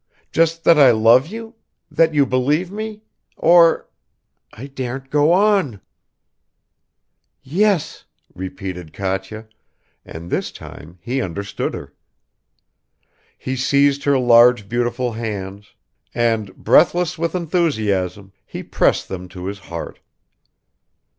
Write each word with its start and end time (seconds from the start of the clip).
Just 0.31 0.63
that 0.63 0.79
I 0.79 0.89
love 0.89 1.27
you, 1.27 1.53
that 1.91 2.11
you 2.11 2.25
believe 2.25 2.71
me... 2.71 3.03
or... 3.37 3.87
I 4.51 4.65
daren't 4.65 5.11
go 5.11 5.31
on.." 5.31 5.79
"Yes," 7.43 8.05
repeated 8.33 8.93
Katya, 8.93 9.47
and 10.03 10.31
this 10.31 10.51
time 10.51 10.97
he 11.03 11.21
understood 11.21 11.75
her. 11.75 11.93
He 13.37 13.55
seized 13.55 14.03
her 14.05 14.17
large 14.17 14.67
beautiful 14.67 15.11
hands 15.11 15.75
and, 16.15 16.55
breathless 16.55 17.19
with 17.19 17.35
enthusiasm, 17.35 18.33
he 18.43 18.63
pressed 18.63 19.07
them 19.07 19.29
to 19.29 19.45
his 19.45 19.59
heart. 19.59 19.99